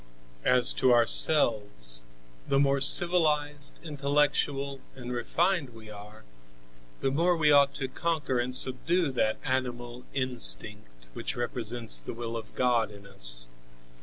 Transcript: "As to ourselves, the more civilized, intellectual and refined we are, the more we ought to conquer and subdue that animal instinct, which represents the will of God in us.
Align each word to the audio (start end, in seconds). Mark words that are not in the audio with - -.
"As 0.47 0.73
to 0.81 0.91
ourselves, 0.91 2.05
the 2.47 2.57
more 2.57 2.81
civilized, 2.81 3.79
intellectual 3.83 4.79
and 4.95 5.11
refined 5.11 5.75
we 5.75 5.91
are, 5.91 6.23
the 7.01 7.11
more 7.11 7.37
we 7.37 7.51
ought 7.51 7.75
to 7.75 7.87
conquer 7.87 8.39
and 8.39 8.55
subdue 8.55 9.11
that 9.11 9.37
animal 9.43 10.03
instinct, 10.15 11.09
which 11.13 11.35
represents 11.35 12.01
the 12.01 12.15
will 12.15 12.35
of 12.35 12.55
God 12.55 12.89
in 12.89 13.05
us. 13.05 13.47